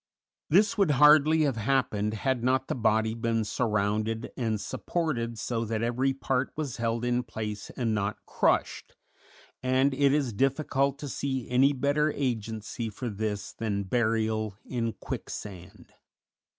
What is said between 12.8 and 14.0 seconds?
for this than